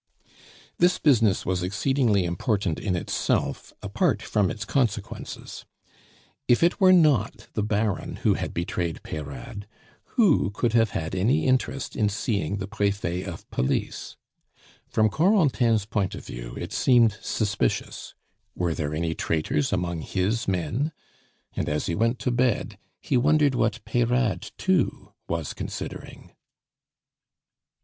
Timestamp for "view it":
16.25-16.73